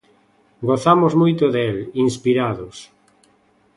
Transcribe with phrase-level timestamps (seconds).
[0.69, 2.77] Gozamos moito del, inspirados.